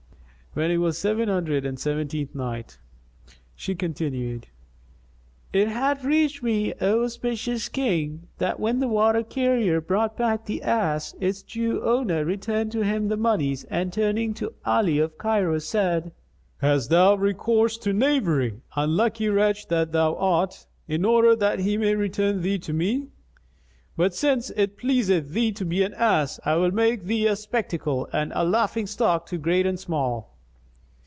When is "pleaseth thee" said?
24.75-25.53